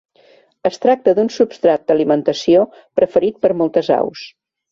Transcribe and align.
Es 0.69 0.79
tracta 0.85 1.13
d'un 1.19 1.29
substrat 1.33 1.83
d'alimentació 1.91 2.65
preferit 3.01 3.39
per 3.45 3.53
a 3.55 3.59
moltes 3.63 3.91
aus. 4.01 4.27